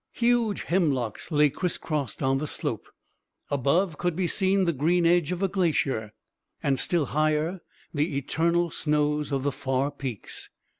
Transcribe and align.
Huge 0.13 0.63
hemlocks 0.63 1.29
lay 1.29 1.51
criss 1.51 1.77
crossed 1.77 2.23
on 2.23 2.39
the 2.39 2.47
slope. 2.47 2.87
Above 3.51 3.99
could 3.99 4.15
be 4.15 4.25
seen 4.25 4.63
the 4.65 4.73
green 4.73 5.05
edge 5.05 5.31
of 5.31 5.43
a 5.43 5.47
glacier, 5.47 6.11
and 6.63 6.79
still 6.79 7.05
higher 7.13 7.61
the 7.93 8.17
eternal 8.17 8.71
snows 8.71 9.31
of 9.31 9.43
the 9.43 9.51
far 9.51 9.91
peaks. 9.91 10.49